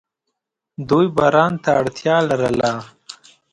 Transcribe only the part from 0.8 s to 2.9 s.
دوی باران ته اړتیا لرله.